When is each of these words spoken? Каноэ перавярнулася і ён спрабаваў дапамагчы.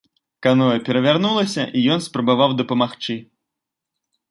Каноэ 0.45 0.79
перавярнулася 0.87 1.67
і 1.67 1.79
ён 1.97 2.03
спрабаваў 2.07 2.57
дапамагчы. 2.65 3.21